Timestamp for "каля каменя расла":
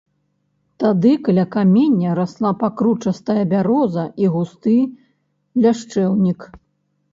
1.27-2.51